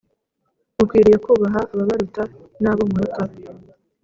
mukwiriye 0.75 1.17
kubaha 1.25 1.59
ababaruta 1.73 2.23
nabo 2.63 2.83
muruta 2.91 3.51